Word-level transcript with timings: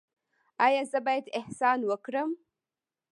ایا 0.65 0.81
زه 0.91 0.99
باید 1.05 1.25
احسان 1.39 1.79
وکړم؟ 1.85 2.29